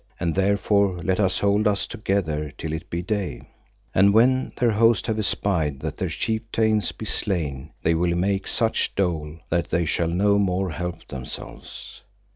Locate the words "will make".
7.93-8.47